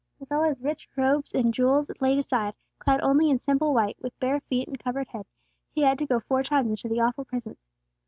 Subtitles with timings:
[0.19, 4.19] With all his rich robes and jewels laid aside, clad only in simple white, with
[4.19, 5.27] bare feet and covered head,
[5.69, 7.67] he had to go four times into the awful Presence.